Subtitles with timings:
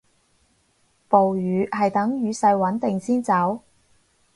[1.07, 3.61] 暴雨係等雨勢穩定先走